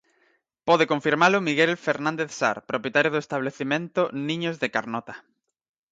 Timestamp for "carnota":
4.75-5.15